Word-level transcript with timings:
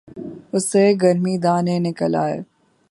اسے 0.55 0.83
گرمی 1.01 1.35
دانے 1.43 1.75
نکل 1.85 2.13
آئے 2.23 2.37